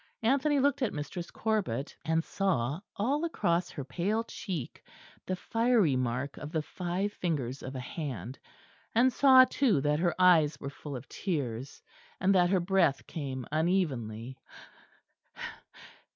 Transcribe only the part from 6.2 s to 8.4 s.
of the five fingers of a hand,